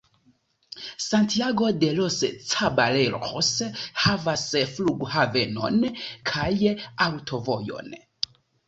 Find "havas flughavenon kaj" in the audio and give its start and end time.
4.07-6.53